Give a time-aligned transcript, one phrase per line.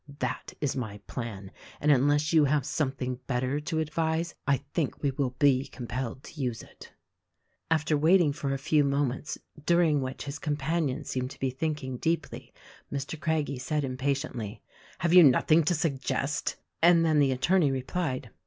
[0.17, 5.11] That is my plan, and unless you have something better to advise I think we
[5.11, 6.91] will be compelled to use it."
[7.69, 11.97] After waiting for a few moments, during which his com panion seemed to be thinking
[11.97, 12.51] deeply,
[12.91, 13.19] Mr.
[13.19, 14.63] Craggie said impatiently,
[14.97, 18.31] "Have you nothing to suggest?" and then the attorney replied.